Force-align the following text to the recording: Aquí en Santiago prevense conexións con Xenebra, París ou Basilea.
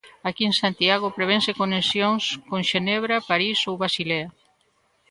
Aquí 0.27 0.43
en 0.49 0.55
Santiago 0.61 1.13
prevense 1.17 1.57
conexións 1.61 2.23
con 2.49 2.61
Xenebra, 2.69 3.25
París 3.29 3.57
ou 3.69 3.75
Basilea. 3.83 4.27